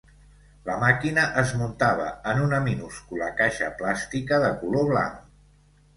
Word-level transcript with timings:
La 0.67 0.77
màquina 0.83 1.25
es 1.41 1.51
muntava 1.59 2.07
en 2.33 2.41
una 2.45 2.63
minúscula 2.69 3.29
caixa 3.43 3.69
plàstica 3.83 4.41
de 4.47 4.53
color 4.63 4.93
blanc. 4.95 5.21